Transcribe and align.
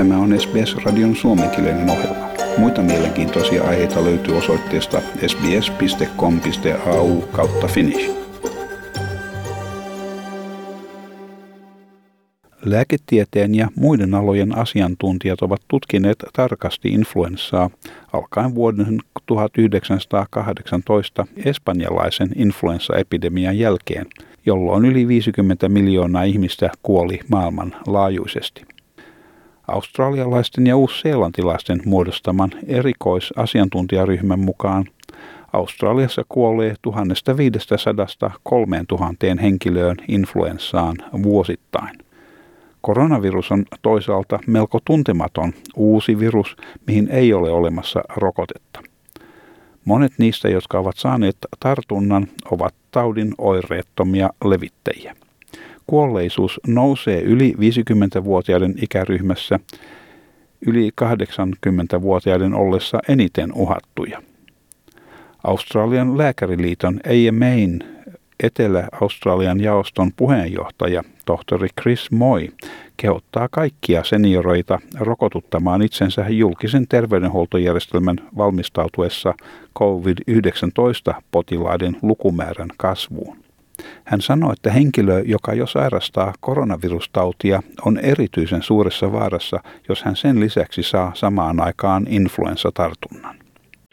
Tämä 0.00 0.18
on 0.18 0.40
SBS-radion 0.40 1.16
suomenkielinen 1.16 1.90
ohjelma. 1.90 2.28
Muita 2.58 2.82
mielenkiintoisia 2.82 3.64
aiheita 3.64 4.04
löytyy 4.04 4.36
osoitteesta 4.36 5.00
sbs.com.au 5.26 7.20
kautta 7.20 7.66
finnish. 7.66 8.10
Lääketieteen 12.64 13.54
ja 13.54 13.68
muiden 13.76 14.14
alojen 14.14 14.58
asiantuntijat 14.58 15.42
ovat 15.42 15.60
tutkineet 15.68 16.18
tarkasti 16.32 16.88
influenssaa 16.88 17.70
alkaen 18.12 18.54
vuoden 18.54 18.98
1918 19.26 21.26
espanjalaisen 21.44 22.28
influenssaepidemian 22.36 23.58
jälkeen, 23.58 24.06
jolloin 24.46 24.84
yli 24.84 25.08
50 25.08 25.68
miljoonaa 25.68 26.22
ihmistä 26.22 26.70
kuoli 26.82 27.20
maailmanlaajuisesti. 27.28 28.79
Australialaisten 29.70 30.66
ja 30.66 30.76
uusseelantilaisten 30.76 31.80
muodostaman 31.84 32.50
erikoisasiantuntijaryhmän 32.66 34.40
mukaan 34.40 34.84
Australiassa 35.52 36.22
kuolee 36.28 36.74
1500 36.82 38.30
3000 38.42 39.26
henkilöön 39.42 39.96
influenssaan 40.08 40.96
vuosittain. 41.22 41.98
Koronavirus 42.80 43.52
on 43.52 43.64
toisaalta 43.82 44.38
melko 44.46 44.78
tuntematon 44.84 45.52
uusi 45.76 46.18
virus, 46.18 46.56
mihin 46.86 47.08
ei 47.08 47.32
ole 47.32 47.50
olemassa 47.50 48.02
rokotetta. 48.16 48.80
Monet 49.84 50.12
niistä, 50.18 50.48
jotka 50.48 50.78
ovat 50.78 50.96
saaneet 50.96 51.36
tartunnan, 51.60 52.26
ovat 52.50 52.74
taudin 52.90 53.34
oireettomia 53.38 54.30
levittäjiä. 54.44 55.16
Kuolleisuus 55.90 56.60
nousee 56.66 57.22
yli 57.22 57.54
50-vuotiaiden 57.58 58.74
ikäryhmässä 58.82 59.60
yli 60.66 60.90
80-vuotiaiden 61.00 62.54
ollessa 62.54 62.98
eniten 63.08 63.52
uhattuja. 63.52 64.22
Australian 65.44 66.18
lääkäriliiton 66.18 67.00
AMAin 67.06 67.78
Etelä-Australian 68.42 69.60
jaoston 69.60 70.10
puheenjohtaja 70.16 71.02
tohtori 71.26 71.68
Chris 71.80 72.10
Moy 72.10 72.48
kehottaa 72.96 73.48
kaikkia 73.50 74.04
senioroita 74.04 74.78
rokotuttamaan 74.98 75.82
itsensä 75.82 76.28
julkisen 76.28 76.88
terveydenhuoltojärjestelmän 76.88 78.16
valmistautuessa 78.36 79.34
COVID-19-potilaiden 79.78 81.96
lukumäärän 82.02 82.68
kasvuun. 82.76 83.49
Hän 84.04 84.20
sanoi, 84.20 84.52
että 84.52 84.70
henkilö, 84.72 85.22
joka 85.26 85.54
jo 85.54 85.66
sairastaa 85.66 86.34
koronavirustautia, 86.40 87.62
on 87.84 87.98
erityisen 87.98 88.62
suuressa 88.62 89.12
vaarassa, 89.12 89.60
jos 89.88 90.02
hän 90.02 90.16
sen 90.16 90.40
lisäksi 90.40 90.82
saa 90.82 91.12
samaan 91.14 91.60
aikaan 91.60 92.06
influenssatartunnan. 92.08 93.40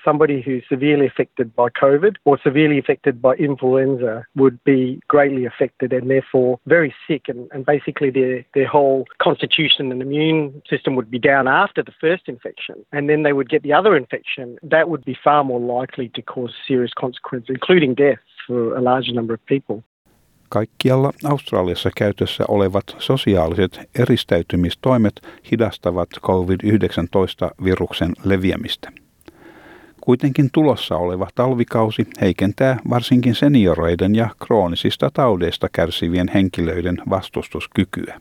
somebody 0.07 0.41
who's 0.41 0.63
severely 0.69 1.05
affected 1.05 1.53
by 1.53 1.67
COVID 1.69 2.15
or 2.23 2.39
severely 2.41 2.79
affected 2.79 3.21
by 3.21 3.33
influenza 3.33 4.25
would 4.35 4.57
be 4.63 4.99
greatly 5.09 5.45
affected 5.45 5.91
and 5.91 6.09
therefore 6.09 6.59
very 6.65 6.95
sick 7.05 7.23
and, 7.27 7.49
and 7.51 7.65
basically 7.65 8.09
their, 8.09 8.45
their 8.53 8.67
whole 8.67 9.05
constitution 9.21 9.91
and 9.91 10.01
immune 10.01 10.61
system 10.69 10.95
would 10.95 11.11
be 11.11 11.19
down 11.19 11.45
after 11.45 11.83
the 11.83 11.91
first 11.99 12.23
infection 12.29 12.75
and 12.93 13.09
then 13.09 13.23
they 13.23 13.33
would 13.33 13.49
get 13.49 13.63
the 13.63 13.73
other 13.73 13.97
infection. 13.97 14.57
That 14.63 14.87
would 14.89 15.03
be 15.03 15.17
far 15.21 15.43
more 15.43 15.59
likely 15.59 16.07
to 16.15 16.21
cause 16.21 16.53
serious 16.65 16.93
consequences, 16.97 17.49
including 17.49 17.93
death 17.93 18.19
for 18.47 18.77
a 18.77 18.83
large 18.83 19.11
number 19.13 19.33
of 19.33 19.41
people. 19.45 19.83
Kaikkialla 20.49 21.11
Australiassa 21.23 21.89
käytössä 21.97 22.43
olevat 22.47 22.83
sosiaaliset 22.99 23.79
eristäytymistoimet 23.99 25.13
hidastavat 25.51 26.09
COVID-19-viruksen 26.21 28.13
leviämistä. 28.23 28.91
Kuitenkin 30.01 30.49
tulossa 30.53 30.97
oleva 30.97 31.27
talvikausi 31.35 32.07
heikentää 32.21 32.79
varsinkin 32.89 33.35
senioreiden 33.35 34.15
ja 34.15 34.29
kroonisista 34.45 35.09
taudeista 35.13 35.67
kärsivien 35.71 36.27
henkilöiden 36.33 36.97
vastustuskykyä. 37.09 38.19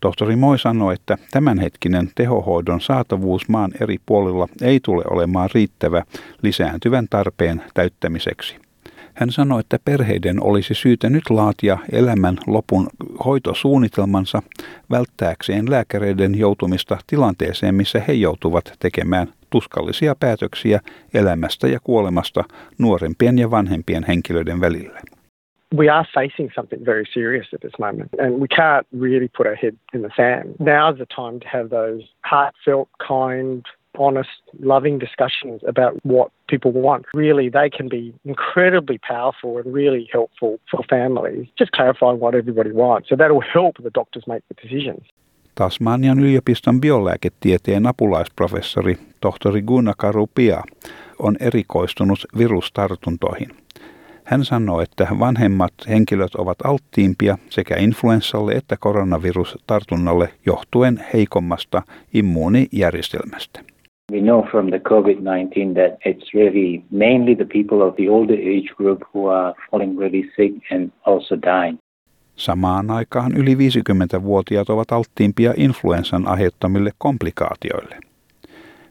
Tohtori 0.00 0.36
Moi 0.36 0.58
sanoi, 0.58 0.94
että 0.94 1.18
tämänhetkinen 1.30 2.10
tehohoidon 2.14 2.80
saatavuus 2.80 3.48
maan 3.48 3.70
eri 3.80 3.96
puolilla 4.06 4.48
ei 4.62 4.80
tule 4.80 5.04
olemaan 5.10 5.48
riittävä 5.54 6.02
lisääntyvän 6.42 7.06
tarpeen 7.10 7.62
täyttämiseksi. 7.74 8.69
Hän 9.14 9.30
sanoi, 9.30 9.60
että 9.60 9.78
perheiden 9.84 10.42
olisi 10.42 10.74
syytä 10.74 11.10
nyt 11.10 11.30
laatia 11.30 11.78
elämän 11.92 12.36
lopun 12.46 12.88
hoitosuunnitelmansa 13.24 14.42
välttääkseen 14.90 15.70
lääkäreiden 15.70 16.38
joutumista 16.38 16.98
tilanteeseen, 17.06 17.74
missä 17.74 18.00
he 18.08 18.12
joutuvat 18.12 18.72
tekemään 18.78 19.26
tuskallisia 19.50 20.14
päätöksiä 20.20 20.80
elämästä 21.14 21.68
ja 21.68 21.78
kuolemasta 21.84 22.44
nuorempien 22.78 23.38
ja 23.38 23.50
vanhempien 23.50 24.04
henkilöiden 24.08 24.60
välillä. 24.60 25.00
we 25.74 25.88
are 25.88 26.06
facing 26.12 26.50
something 26.54 26.84
very 26.84 27.04
serious 27.14 27.46
at 27.52 27.60
this 27.60 27.78
moment, 27.78 28.10
and 28.18 28.40
we 28.40 28.48
can't 28.48 28.86
really 28.92 29.28
put 29.28 29.46
our 29.46 29.54
head 29.54 29.76
in 29.94 30.02
the 30.02 30.10
sand. 30.16 30.56
Now's 30.58 30.98
the 30.98 31.06
time 31.06 31.40
to 31.40 31.48
have 31.48 31.70
those 31.70 32.02
heartfelt, 32.24 32.88
kind, 33.06 33.64
honest, 33.98 34.30
loving 34.62 34.98
discussions 34.98 35.60
about 35.68 35.94
what 36.02 36.30
people 36.50 36.72
want. 36.72 37.06
Really, 37.14 37.50
they 37.50 37.70
can 37.70 37.88
be 37.88 38.14
incredibly 38.24 38.98
powerful 39.08 39.56
and 39.56 39.74
really 39.74 40.08
helpful 40.12 40.58
for 40.70 40.84
families. 40.90 41.48
Just 41.58 41.70
clarifying 41.76 42.20
what 42.20 42.34
everybody 42.34 42.72
wants. 42.72 43.08
So 43.08 43.16
that'll 43.16 43.44
help 43.54 43.74
the 43.82 43.90
doctors 43.94 44.26
make 44.26 44.42
the 44.48 44.62
decisions. 44.62 45.06
Tasmanian 45.54 46.20
yliopiston 46.20 46.80
biolääketieteen 46.80 47.86
apulaisprofessori 47.86 48.96
tohtori 49.20 49.62
Gunnar 49.62 49.94
Karupia 49.98 50.62
on 51.18 51.36
erikoistunut 51.40 52.18
virustartuntoihin. 52.38 53.48
Hän 54.24 54.44
sanoi, 54.44 54.82
että 54.82 55.06
vanhemmat 55.18 55.72
henkilöt 55.88 56.34
ovat 56.34 56.58
alttiimpia 56.64 57.38
sekä 57.48 57.76
influenssalle 57.76 58.52
että 58.52 58.76
koronavirustartunnalle 58.80 60.34
johtuen 60.46 61.04
heikommasta 61.14 61.82
immuunijärjestelmästä. 62.14 63.60
We 64.10 64.20
know 64.20 64.42
from 64.50 64.70
the 64.70 64.78
COVID-19 64.78 65.74
that 65.74 65.92
it's 66.06 66.34
really 66.34 66.82
mainly 66.90 67.34
the 67.34 67.44
people 67.44 67.88
of 67.88 67.94
the 67.94 68.08
older 68.08 68.34
age 68.34 68.74
group 68.76 68.98
who 69.14 69.28
are 69.28 69.54
falling 69.70 69.98
really 69.98 70.30
sick 70.36 70.72
and 70.72 70.92
also 71.06 71.36
dying. 71.36 71.78
Samaan 72.36 72.90
aikaan 72.90 73.32
yli 73.36 73.54
50-vuotiaat 73.54 74.70
ovat 74.70 74.92
alttiimpia 74.92 75.54
influenssan 75.56 76.28
aiheuttamille 76.28 76.90
komplikaatioille. 76.98 77.96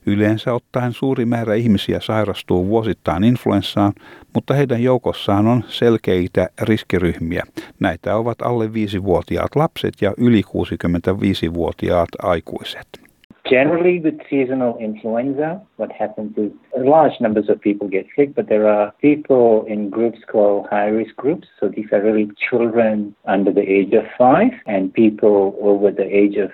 Yleensä 0.05 0.53
ottaen 0.53 0.93
suuri 0.93 1.25
määrä 1.25 1.53
ihmisiä 1.53 1.99
sairastuu 1.99 2.67
vuosittain 2.67 3.23
influenssaan, 3.23 3.93
mutta 4.33 4.53
heidän 4.53 4.83
joukossaan 4.83 5.47
on 5.47 5.63
selkeitä 5.67 6.49
riskiryhmiä. 6.61 7.43
Näitä 7.79 8.15
ovat 8.15 8.41
alle 8.41 8.67
5-vuotiaat 8.67 9.55
lapset 9.55 9.93
ja 10.01 10.13
yli 10.17 10.41
65-vuotiaat 10.41 12.09
aikuiset. 12.23 13.08
Generally, 13.45 14.01
with 14.01 14.19
seasonal 14.29 14.77
influenza, 14.77 15.61
what 15.77 15.91
happens 15.91 16.37
is 16.37 16.51
large 16.77 17.13
numbers 17.19 17.49
of 17.49 17.59
people 17.61 17.87
get 17.87 18.05
sick, 18.15 18.33
but 18.35 18.47
there 18.47 18.67
are 18.67 18.91
people 19.01 19.73
in 19.73 19.89
groups 19.89 20.19
called 20.31 20.67
high 20.71 20.91
risk 20.91 21.15
groups. 21.15 21.47
So 21.59 21.69
these 21.69 21.89
are 21.91 22.01
really 22.01 22.27
children 22.49 23.15
under 23.25 23.53
the 23.53 23.61
age 23.61 23.93
of 23.97 24.05
five 24.17 24.51
and 24.67 24.91
people 24.93 25.53
over 25.61 25.91
the 25.91 26.03
age 26.03 26.37
of 26.45 26.51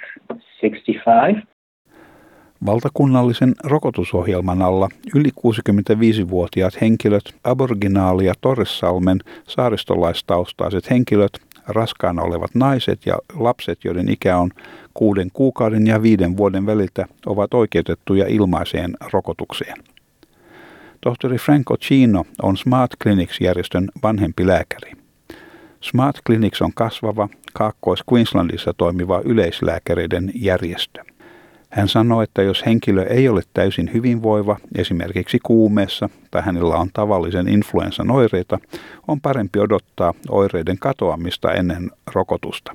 65. 0.61 1.41
Valtakunnallisen 2.65 3.53
rokotusohjelman 3.63 4.61
alla 4.61 4.89
yli 5.15 5.29
65-vuotiaat 5.29 6.81
henkilöt, 6.81 7.35
aboriginaali- 7.43 8.25
ja 8.25 8.33
Torressalmen 8.41 9.19
saaristolaistaustaiset 9.47 10.89
henkilöt 10.89 11.39
raskaana 11.67 12.21
olevat 12.21 12.55
naiset 12.55 13.05
ja 13.05 13.17
lapset, 13.33 13.83
joiden 13.83 14.09
ikä 14.09 14.37
on 14.37 14.51
kuuden 14.93 15.29
kuukauden 15.33 15.87
ja 15.87 16.01
viiden 16.01 16.37
vuoden 16.37 16.65
väliltä, 16.65 17.05
ovat 17.25 17.53
oikeutettuja 17.53 18.27
ilmaiseen 18.27 18.97
rokotukseen. 19.13 19.77
Tohtori 21.01 21.37
Franco 21.37 21.77
Chino 21.77 22.25
on 22.41 22.57
Smart 22.57 22.91
Clinics-järjestön 23.03 23.89
vanhempi 24.03 24.47
lääkäri. 24.47 24.91
Smart 25.81 26.17
Clinics 26.25 26.61
on 26.61 26.73
kasvava 26.73 27.29
Kaakkois-Queenslandissa 27.53 28.73
toimiva 28.77 29.21
yleislääkäreiden 29.25 30.31
järjestö. 30.35 31.14
Hän 31.69 31.87
sanoi, 31.87 32.23
että 32.23 32.41
jos 32.41 32.65
henkilö 32.65 33.03
ei 33.03 33.29
ole 33.29 33.41
täysin 33.53 33.93
hyvinvoiva, 33.93 34.57
esimerkiksi 34.75 35.39
kuumeessa 35.43 36.09
tai 36.31 36.41
hänellä 36.41 36.75
on 36.75 36.89
tavallisen 36.93 37.47
influenssan 37.47 38.11
oireita, 38.11 38.59
on 39.07 39.21
parempi 39.21 39.59
odottaa 39.59 40.13
oireiden 40.29 40.77
katoamista 40.79 41.53
ennen 41.53 41.91
rokotusta. 42.13 42.71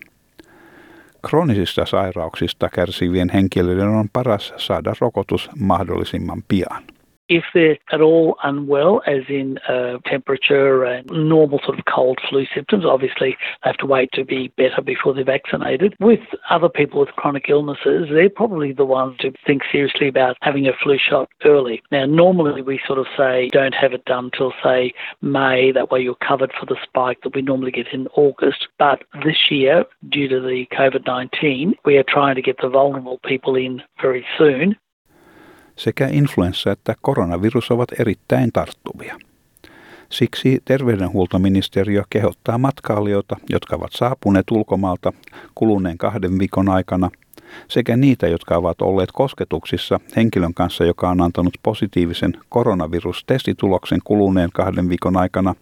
Kroonisista 1.29 1.87
sairauksista 1.87 2.69
kärsivien 2.69 3.31
henkilöiden 3.35 3.89
on 3.89 4.09
paras 4.13 4.53
saada 4.57 4.95
rokotus 5.01 5.51
mahdollisimman 5.59 6.43
pian. 6.49 6.83
If 7.31 7.45
they're 7.55 7.79
at 7.93 8.01
all 8.01 8.37
unwell, 8.43 9.03
as 9.07 9.23
in 9.29 9.59
uh, 9.69 9.99
temperature 10.05 10.83
and 10.83 11.09
normal 11.13 11.61
sort 11.65 11.79
of 11.79 11.85
cold 11.85 12.19
flu 12.29 12.45
symptoms, 12.53 12.85
obviously 12.85 13.37
they 13.63 13.71
have 13.71 13.77
to 13.77 13.87
wait 13.87 14.11
to 14.15 14.25
be 14.25 14.49
better 14.57 14.83
before 14.83 15.15
they're 15.15 15.25
vaccinated. 15.25 15.95
With 16.01 16.19
other 16.51 16.69
people 16.69 16.99
with 16.99 17.11
chronic 17.11 17.47
illnesses, 17.49 18.09
they're 18.11 18.29
probably 18.29 18.73
the 18.73 18.85
ones 18.85 19.17
to 19.21 19.33
think 19.47 19.63
seriously 19.71 20.09
about 20.09 20.39
having 20.43 20.67
a 20.67 20.73
flu 20.83 20.99
shot 20.99 21.29
early. 21.45 21.81
Now, 21.93 22.05
normally 22.05 22.63
we 22.63 22.81
sort 22.85 22.99
of 22.99 23.07
say 23.17 23.49
don't 23.53 23.75
have 23.75 23.93
it 23.93 24.05
done 24.07 24.33
till, 24.37 24.53
say, 24.65 24.93
May, 25.23 25.71
that 25.71 25.93
way 25.93 26.01
you're 26.01 26.17
covered 26.17 26.53
for 26.59 26.67
the 26.67 26.77
spike 26.83 27.21
that 27.23 27.37
we 27.37 27.43
normally 27.43 27.71
get 27.71 27.87
in 27.93 28.09
August. 28.09 28.67
But 28.77 29.05
this 29.25 29.53
year, 29.53 29.85
due 30.09 30.27
to 30.27 30.41
the 30.41 30.67
COVID 30.73 31.07
19, 31.07 31.75
we 31.85 31.97
are 31.97 32.03
trying 32.03 32.35
to 32.35 32.43
get 32.43 32.57
the 32.61 32.69
vulnerable 32.69 33.21
people 33.25 33.55
in 33.55 33.83
very 34.03 34.27
soon. 34.37 34.75
Sekä 35.81 36.09
influenssa 36.13 36.73
että 36.73 36.95
koronavirus 37.01 37.71
ovat 37.71 37.89
erittäin 38.01 38.53
tarttuvia. 38.53 39.19
Siksi 40.09 40.63
terveydenhuoltoministeriö 40.65 42.03
kehottaa 42.11 42.59
matkailijoita, 42.59 43.37
jotka 43.51 43.77
ovat 43.77 43.93
saapuneet 43.93 44.51
ulkomaalta 44.51 45.13
kuluneen 45.55 45.99
kahden 45.99 46.39
viikon 46.39 46.69
aikana, 46.69 47.11
sekä 47.69 47.97
niitä, 47.97 48.29
jotka 48.29 48.57
ovat 48.57 48.83
olleet 48.83 49.13
kosketuksissa 49.13 50.01
henkilön 50.17 50.55
kanssa, 50.55 50.85
joka 50.85 51.09
on 51.09 51.21
antanut 51.21 51.55
positiivisen 51.63 52.33
koronavirustestituloksen 52.49 54.01
kuluneen 54.05 54.51
kahden 54.53 54.89
viikon 54.89 55.17
aikana, 55.17 55.55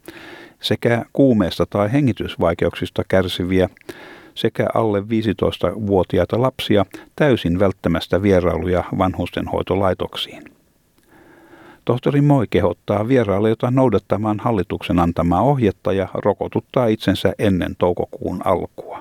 sekä 0.60 1.04
kuumeesta 1.12 1.66
tai 1.66 1.92
hengitysvaikeuksista 1.92 3.02
kärsiviä, 3.08 3.68
sekä 4.38 4.67
alle 4.75 5.00
15-vuotiaita 5.00 6.43
lapsia 6.43 6.85
täysin 7.17 7.58
välttämästä 7.58 8.23
vierailuja 8.23 8.85
vanhustenhoitolaitoksiin. 8.99 10.44
Tohtori 11.85 12.20
Moi 12.20 12.46
kehottaa 12.50 13.08
vierailijoita 13.08 13.70
noudattamaan 13.70 14.40
hallituksen 14.40 14.99
antamaa 14.99 15.43
ohjetta 15.43 15.93
ja 15.93 16.08
rokotuttaa 16.14 16.87
itsensä 16.87 17.32
ennen 17.38 17.76
toukokuun 17.79 18.40
alkua. 18.44 19.00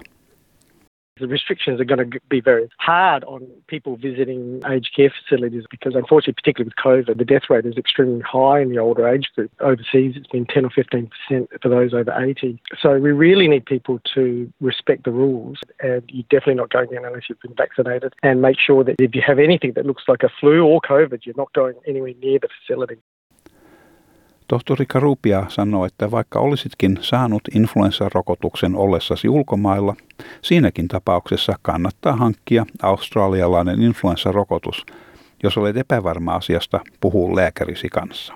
The 1.19 1.27
restrictions 1.27 1.79
are 1.79 1.85
going 1.85 2.11
to 2.11 2.19
be 2.29 2.41
very 2.41 2.69
hard 2.77 3.23
on 3.23 3.47
people 3.67 3.97
visiting 3.97 4.61
aged 4.69 4.93
care 4.95 5.11
facilities 5.23 5.63
because, 5.69 5.95
unfortunately, 5.95 6.33
particularly 6.33 6.69
with 6.69 6.83
COVID, 6.83 7.17
the 7.17 7.25
death 7.25 7.49
rate 7.49 7.65
is 7.65 7.77
extremely 7.77 8.21
high 8.21 8.61
in 8.61 8.69
the 8.69 8.77
older 8.77 9.07
age 9.07 9.27
group. 9.35 9.51
Overseas, 9.59 10.13
it's 10.15 10.27
been 10.27 10.45
10 10.45 10.65
or 10.65 10.69
15% 10.69 11.09
for 11.61 11.69
those 11.69 11.93
over 11.93 12.11
80. 12.11 12.61
So 12.79 12.97
we 12.97 13.11
really 13.11 13.47
need 13.47 13.65
people 13.65 13.99
to 14.15 14.51
respect 14.61 15.03
the 15.03 15.11
rules, 15.11 15.59
and 15.81 16.03
you're 16.07 16.23
definitely 16.29 16.55
not 16.55 16.69
going 16.69 16.89
in 16.91 17.05
unless 17.05 17.23
you've 17.29 17.41
been 17.41 17.55
vaccinated. 17.55 18.13
And 18.23 18.41
make 18.41 18.57
sure 18.59 18.83
that 18.83 18.95
if 18.99 19.15
you 19.15 19.21
have 19.25 19.39
anything 19.39 19.73
that 19.73 19.85
looks 19.85 20.03
like 20.07 20.23
a 20.23 20.29
flu 20.39 20.65
or 20.65 20.81
COVID, 20.81 21.25
you're 21.25 21.35
not 21.37 21.53
going 21.53 21.75
anywhere 21.87 22.13
near 22.21 22.39
the 22.39 22.49
facility. 22.61 22.97
Tohtori 24.47 24.85
Karupia 24.85 25.45
sanoo, 25.47 25.85
että 25.85 26.11
vaikka 26.11 26.39
olisitkin 26.39 26.97
saanut 27.01 27.41
influenssarokotuksen 27.53 28.75
ollessasi 28.75 29.29
ulkomailla, 29.29 29.95
siinäkin 30.41 30.88
tapauksessa 30.88 31.53
kannattaa 31.61 32.15
hankkia 32.15 32.65
australialainen 32.81 33.81
influenssarokotus. 33.81 34.85
Jos 35.44 35.57
olet 35.57 35.77
epävarma 35.77 36.35
asiasta, 36.35 36.79
puhuu 36.99 37.35
lääkärisi 37.35 37.89
kanssa. 37.89 38.33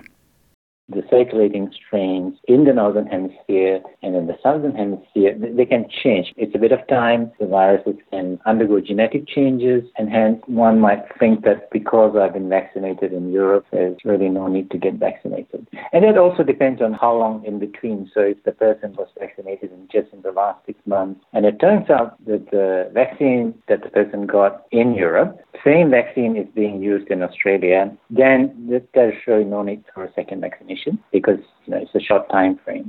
The 0.88 1.02
circulating 1.10 1.72
strains 1.74 2.36
in 2.48 2.64
the 2.64 2.72
northern 2.72 3.06
hemisphere 3.06 3.80
and 4.02 4.14
in 4.16 4.26
the 4.26 4.36
southern 4.42 4.74
hemisphere, 4.74 5.34
they 5.38 5.64
can 5.64 5.86
change. 6.02 6.32
It's 6.36 6.54
a 6.54 6.58
bit 6.58 6.72
of 6.72 6.86
time. 6.88 7.32
The 7.40 7.46
viruses 7.46 7.96
can 8.10 8.38
undergo 8.46 8.80
genetic 8.80 9.26
changes, 9.26 9.84
and 9.96 10.08
hence 10.10 10.42
one 10.46 10.80
might 10.80 11.04
think 11.18 11.44
that 11.44 11.70
because 11.70 12.16
I've 12.16 12.34
been 12.34 12.48
vaccinated 12.48 13.12
in 13.12 13.32
Europe, 13.32 13.66
there's 13.72 13.96
really 14.04 14.28
no 14.28 14.48
need 14.48 14.70
to 14.72 14.78
get 14.78 14.94
vaccinated. 14.94 15.66
And 15.92 16.04
it 16.04 16.18
also 16.18 16.42
depends 16.42 16.82
on 16.82 16.92
how 16.92 17.16
long 17.16 17.44
in 17.44 17.58
between. 17.58 18.10
So 18.12 18.20
if 18.20 18.42
the 18.44 18.52
person 18.52 18.94
was 18.94 19.08
vaccinated 19.18 19.72
in 19.72 19.88
just 19.90 20.12
in 20.12 20.22
the 20.22 20.32
last 20.32 20.64
six 20.66 20.78
months, 20.86 21.20
and 21.32 21.46
it 21.46 21.60
turns 21.60 21.88
out 21.90 22.22
that 22.26 22.50
the 22.50 22.90
vaccine 22.92 23.54
that 23.68 23.82
the 23.82 23.88
person 23.88 24.26
got 24.26 24.64
in 24.72 24.94
Europe, 24.94 25.40
same 25.64 25.90
vaccine 25.90 26.40
is 26.40 26.48
being 26.54 26.94
used 26.94 27.10
in 27.10 27.22
Australia, 27.22 27.88
then 28.16 28.50
there's 28.92 29.26
really 29.26 29.44
no 29.44 29.62
need 29.62 29.80
for 29.94 30.04
a 30.04 30.12
second 30.14 30.40
vaccination 30.40 30.98
because 31.12 31.40
you 31.66 31.70
know, 31.70 31.82
it's 31.82 31.94
a 31.96 32.00
short 32.00 32.28
time 32.28 32.56
frame. 32.64 32.84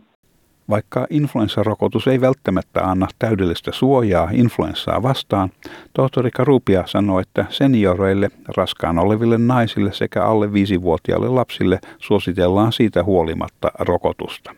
Vaikka 0.70 1.08
influenssarokotus 1.10 2.08
ei 2.08 2.22
välttämättä 2.22 2.82
anna 2.82 3.08
täydellistä 3.20 3.72
suojaa 3.72 4.30
influenssaa 4.32 5.04
vastaan, 5.04 5.50
tohtori 5.94 6.32
Karupia 6.32 6.84
sanoi, 6.86 7.22
että 7.22 7.46
senioreille, 7.50 8.30
raskaan 8.58 9.00
oleville 9.00 9.38
naisille 9.38 9.94
sekä 9.94 10.24
alle 10.24 10.48
5-vuotiaille 10.48 11.30
lapsille 11.30 11.80
suositellaan 11.98 12.72
siitä 12.72 13.04
huolimatta 13.04 13.72
rokotusta. 13.80 14.56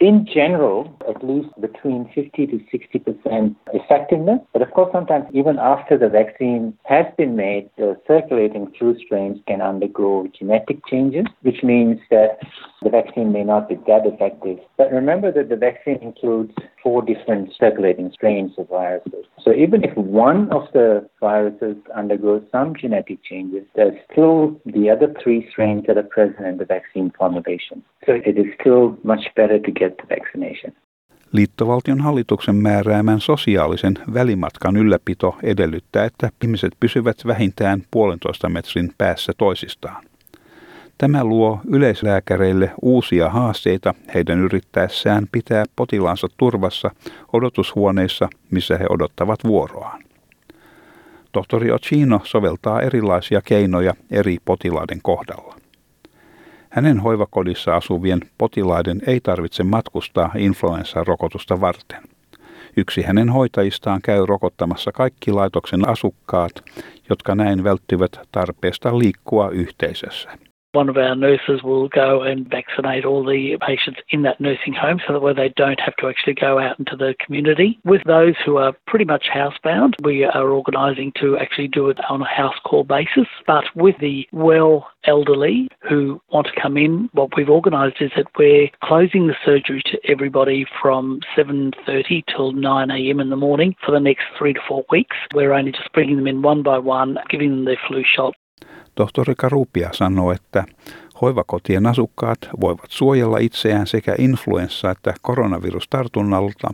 In 0.00 0.26
general, 0.26 0.96
at 1.06 1.22
least 1.22 1.48
between 1.60 2.10
50 2.14 2.46
to 2.46 2.60
60% 2.72 3.54
effectiveness. 3.74 4.40
But 4.52 4.62
of 4.62 4.70
course, 4.70 4.90
sometimes 4.92 5.26
even 5.34 5.58
after 5.58 5.98
the 5.98 6.08
vaccine 6.08 6.76
has 6.84 7.04
been 7.18 7.36
made, 7.36 7.68
the 7.76 8.00
circulating 8.08 8.72
flu 8.78 8.98
strains 8.98 9.38
can 9.46 9.60
undergo 9.60 10.26
genetic 10.36 10.84
changes, 10.86 11.26
which 11.42 11.62
means 11.62 11.98
that 12.10 12.38
the 12.82 12.88
vaccine 12.88 13.30
may 13.30 13.44
not 13.44 13.68
be 13.68 13.74
that 13.86 14.06
effective. 14.06 14.58
But 14.78 14.90
remember 14.90 15.30
that 15.32 15.50
the 15.50 15.56
vaccine 15.56 15.98
includes 16.00 16.54
four 16.82 17.02
different 17.02 17.52
circulating 17.58 18.10
strains 18.12 18.52
of 18.58 18.68
viruses. 18.68 19.24
So 19.44 19.52
even 19.52 19.84
if 19.84 19.92
one 19.96 20.48
of 20.50 20.64
the 20.72 21.08
viruses 21.20 21.76
undergoes 22.00 22.42
some 22.52 22.74
genetic 22.82 23.18
changes, 23.22 23.64
there's 23.76 23.98
still 24.12 24.60
the 24.76 24.90
other 24.94 25.08
three 25.22 25.48
strains 25.50 25.84
that 25.86 25.96
are 25.96 26.08
present 26.14 26.46
in 26.46 26.56
the 26.58 26.68
vaccine 26.76 27.10
formulation. 27.18 27.82
So 28.06 28.12
it 28.12 28.36
is 28.38 28.46
still 28.60 28.84
much 29.02 29.24
better 29.36 29.58
to 29.58 29.70
get 29.80 29.96
the 29.96 30.06
vaccination. 30.16 30.72
Liittovaltion 31.32 32.00
hallituksen 32.00 32.54
määräämän 32.54 33.20
sosiaalisen 33.20 33.94
välimatkan 34.14 34.76
ylläpito 34.76 35.36
edellyttää, 35.42 36.04
että 36.04 36.28
ihmiset 36.44 36.72
pysyvät 36.80 37.16
vähintään 37.26 37.82
puolentoista 37.90 38.48
metrin 38.48 38.90
päässä 38.98 39.32
toisistaan. 39.38 40.09
Tämä 41.00 41.24
luo 41.24 41.60
yleislääkäreille 41.68 42.70
uusia 42.82 43.28
haasteita 43.28 43.94
heidän 44.14 44.38
yrittäessään 44.38 45.26
pitää 45.32 45.64
potilaansa 45.76 46.28
turvassa 46.36 46.90
odotushuoneissa, 47.32 48.28
missä 48.50 48.78
he 48.78 48.86
odottavat 48.90 49.44
vuoroaan. 49.44 50.02
Tohtori 51.32 51.70
Ochino 51.70 52.20
soveltaa 52.24 52.80
erilaisia 52.80 53.40
keinoja 53.44 53.94
eri 54.10 54.36
potilaiden 54.44 54.98
kohdalla. 55.02 55.56
Hänen 56.70 57.00
hoivakodissa 57.00 57.76
asuvien 57.76 58.20
potilaiden 58.38 59.00
ei 59.06 59.20
tarvitse 59.20 59.62
matkustaa 59.62 60.32
influenssarokotusta 60.36 61.60
varten. 61.60 62.02
Yksi 62.76 63.02
hänen 63.02 63.28
hoitajistaan 63.28 64.02
käy 64.02 64.26
rokottamassa 64.26 64.92
kaikki 64.92 65.32
laitoksen 65.32 65.88
asukkaat, 65.88 66.52
jotka 67.08 67.34
näin 67.34 67.64
välttyvät 67.64 68.20
tarpeesta 68.32 68.98
liikkua 68.98 69.50
yhteisössä. 69.50 70.49
One 70.72 70.88
of 70.88 70.96
our 70.96 71.14
nurses 71.14 71.62
will 71.62 71.88
go 71.88 72.22
and 72.22 72.48
vaccinate 72.48 73.04
all 73.04 73.24
the 73.24 73.56
patients 73.66 74.00
in 74.10 74.22
that 74.22 74.40
nursing 74.40 74.72
home 74.72 75.00
so 75.06 75.12
that 75.12 75.20
way 75.20 75.32
they 75.32 75.52
don't 75.56 75.80
have 75.80 75.96
to 75.96 76.08
actually 76.08 76.34
go 76.34 76.58
out 76.58 76.78
into 76.78 76.96
the 76.96 77.14
community. 77.24 77.78
With 77.84 78.02
those 78.04 78.34
who 78.44 78.56
are 78.56 78.72
pretty 78.86 79.04
much 79.04 79.26
housebound, 79.32 79.94
we 80.02 80.24
are 80.24 80.50
organising 80.50 81.12
to 81.20 81.36
actually 81.38 81.68
do 81.68 81.88
it 81.88 81.98
on 82.08 82.22
a 82.22 82.28
house 82.28 82.54
call 82.64 82.84
basis. 82.84 83.26
But 83.46 83.64
with 83.74 83.96
the 84.00 84.28
well 84.32 84.88
elderly 85.04 85.68
who 85.88 86.20
want 86.30 86.46
to 86.46 86.60
come 86.60 86.76
in, 86.76 87.08
what 87.12 87.36
we've 87.36 87.48
organised 87.48 88.00
is 88.00 88.10
that 88.16 88.26
we're 88.38 88.68
closing 88.84 89.26
the 89.26 89.36
surgery 89.44 89.82
to 89.86 89.98
everybody 90.08 90.66
from 90.80 91.20
7.30 91.36 92.24
till 92.26 92.52
9am 92.52 93.20
in 93.20 93.30
the 93.30 93.36
morning 93.36 93.74
for 93.84 93.92
the 93.92 94.00
next 94.00 94.24
three 94.38 94.52
to 94.52 94.60
four 94.68 94.84
weeks. 94.90 95.16
We're 95.34 95.52
only 95.52 95.72
just 95.72 95.92
bringing 95.92 96.16
them 96.16 96.26
in 96.26 96.42
one 96.42 96.62
by 96.62 96.78
one, 96.78 97.18
giving 97.28 97.50
them 97.50 97.64
their 97.64 97.78
flu 97.88 98.04
shot 98.04 98.34
Tohtori 98.94 99.34
Karupia 99.34 99.90
sanoo, 99.92 100.32
että 100.32 100.64
hoivakotien 101.20 101.86
asukkaat 101.86 102.38
voivat 102.60 102.90
suojella 102.90 103.38
itseään 103.38 103.86
sekä 103.86 104.14
influenssa- 104.18 104.90
että 104.90 105.14
koronavirustartunnalta 105.22 106.68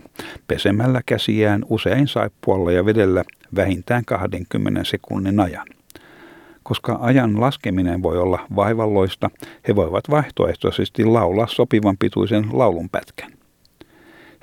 pesemällä 0.47 1.01
käsiään 1.05 1.65
usein 1.69 2.07
saippualla 2.07 2.71
ja 2.71 2.85
vedellä 2.85 3.23
vähintään 3.55 4.05
20 4.05 4.83
sekunnin 4.83 5.39
ajan. 5.39 5.67
Koska 6.63 6.97
ajan 7.01 7.41
laskeminen 7.41 8.03
voi 8.03 8.17
olla 8.17 8.39
vaivalloista, 8.55 9.29
he 9.67 9.75
voivat 9.75 10.03
vaihtoehtoisesti 10.09 11.05
laulaa 11.05 11.47
sopivan 11.47 11.97
pituisen 11.97 12.45
laulunpätkän. 12.53 13.31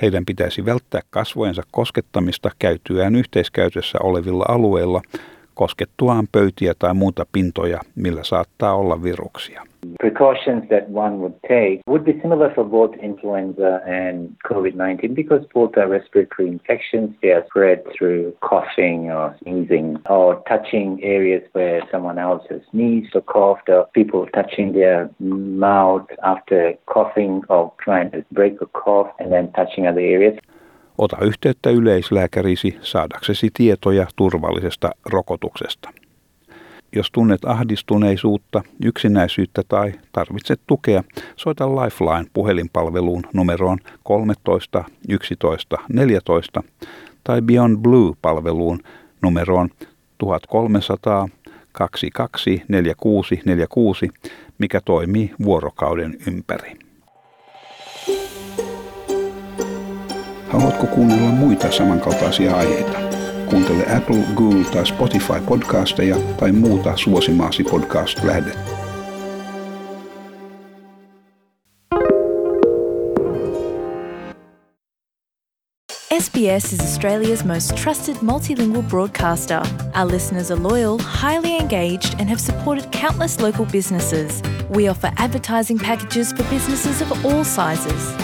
Heidän 0.02 0.24
pitäisi 0.26 0.64
välttää 0.64 1.00
kasvojensa 1.10 1.62
koskettamista 1.70 2.50
käytyään 2.58 3.14
yhteiskäytössä 3.16 3.98
olevilla 4.02 4.44
alueilla, 4.48 5.02
koskettuaan 5.54 6.26
pöytiä 6.32 6.72
tai 6.78 6.94
muuta 6.94 7.26
pintoja, 7.32 7.80
millä 7.96 8.24
saattaa 8.24 8.74
olla 8.74 9.02
viruksia. 9.02 9.62
Precautions 9.98 10.68
that 10.68 10.84
one 10.94 11.16
would 11.16 11.34
take 11.48 11.80
would 11.88 12.04
be 12.04 12.12
similar 12.22 12.54
for 12.54 12.64
both 12.64 12.94
influenza 13.02 13.80
and 13.86 14.30
COVID-19 14.48 15.14
because 15.14 15.46
both 15.54 15.78
are 15.78 15.88
respiratory 15.98 16.48
infections. 16.48 17.10
They 17.20 17.32
are 17.32 17.44
spread 17.46 17.78
through 17.98 18.32
coughing 18.40 19.12
or 19.12 19.34
sneezing 19.42 19.98
or 20.08 20.42
touching 20.48 21.00
areas 21.02 21.42
where 21.52 21.82
someone 21.92 22.18
else 22.18 22.42
has 22.50 22.60
sneezed 22.70 23.14
or 23.14 23.22
coughed 23.22 23.68
or 23.68 23.86
people 23.92 24.26
touching 24.34 24.72
their 24.72 25.10
mouth 25.20 26.08
after 26.22 26.74
coughing 26.86 27.42
or 27.48 27.72
trying 27.84 28.10
to 28.10 28.24
break 28.32 28.62
a 28.62 28.66
cough 28.66 29.10
and 29.18 29.30
then 29.32 29.52
touching 29.52 29.86
other 29.86 30.00
areas. 30.00 30.38
Ota 30.98 31.16
yhteyttä 31.20 31.70
yleislääkärisi 31.70 32.78
saadaksesi 32.80 33.50
tietoja 33.54 34.06
turvallisesta 34.16 34.90
rokotuksesta. 35.04 35.90
Jos 36.96 37.10
tunnet 37.10 37.44
ahdistuneisuutta, 37.44 38.62
yksinäisyyttä 38.84 39.62
tai 39.68 39.92
tarvitset 40.12 40.60
tukea, 40.66 41.04
soita 41.36 41.68
Lifeline 41.68 42.30
puhelinpalveluun 42.32 43.22
numeroon 43.32 43.78
13 44.02 44.84
11 45.08 45.76
14 45.92 46.62
tai 47.24 47.42
Beyond 47.42 47.76
Blue-palveluun 47.76 48.80
numeroon 49.22 49.70
1300 50.18 51.28
22 51.72 52.62
46 52.68 53.40
46, 53.44 54.08
mikä 54.58 54.80
toimii 54.84 55.30
vuorokauden 55.44 56.16
ympäri. 56.26 56.78
Haluatko 60.54 60.86
kuunnella 60.86 61.28
muita 61.28 61.72
samankaltaisia 61.72 62.56
aiheita? 62.56 62.98
Kuuntele 63.50 63.96
Apple, 63.96 64.22
Google 64.34 64.64
tai 64.64 64.86
Spotify 64.86 65.40
podcasteja 65.46 66.16
tai 66.16 66.52
muuta 66.52 66.96
suosimaasi 66.96 67.64
podcast-lähdettä. 67.64 68.84
SBS 76.20 76.72
is 76.72 76.80
Australia's 76.80 77.44
most 77.44 77.74
trusted 77.82 78.16
multilingual 78.22 78.82
broadcaster. 78.82 79.62
Our 79.94 80.12
listeners 80.12 80.50
are 80.50 80.62
loyal, 80.62 80.98
highly 80.98 81.56
engaged, 81.56 82.14
and 82.20 82.28
have 82.28 82.40
supported 82.40 82.84
countless 82.92 83.40
local 83.40 83.66
businesses. 83.66 84.42
We 84.70 84.90
offer 84.90 85.12
advertising 85.16 85.80
packages 85.80 86.32
for 86.32 86.44
businesses 86.44 87.02
of 87.02 87.26
all 87.26 87.44
sizes. 87.44 88.23